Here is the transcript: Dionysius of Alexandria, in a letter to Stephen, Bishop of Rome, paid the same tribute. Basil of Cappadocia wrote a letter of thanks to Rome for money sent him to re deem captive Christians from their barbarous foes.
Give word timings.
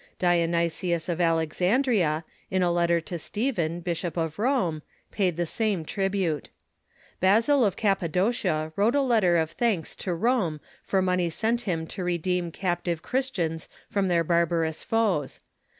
Dionysius 0.17 1.07
of 1.09 1.21
Alexandria, 1.21 2.25
in 2.49 2.63
a 2.63 2.71
letter 2.71 2.99
to 3.01 3.19
Stephen, 3.19 3.81
Bishop 3.81 4.17
of 4.17 4.39
Rome, 4.39 4.81
paid 5.11 5.37
the 5.37 5.45
same 5.45 5.85
tribute. 5.85 6.49
Basil 7.19 7.63
of 7.63 7.75
Cappadocia 7.77 8.73
wrote 8.75 8.95
a 8.95 9.01
letter 9.01 9.37
of 9.37 9.51
thanks 9.51 9.95
to 9.97 10.15
Rome 10.15 10.59
for 10.81 11.03
money 11.03 11.29
sent 11.29 11.61
him 11.69 11.85
to 11.85 12.03
re 12.03 12.17
deem 12.17 12.51
captive 12.51 13.03
Christians 13.03 13.69
from 13.91 14.07
their 14.07 14.23
barbarous 14.23 14.81
foes. 14.81 15.39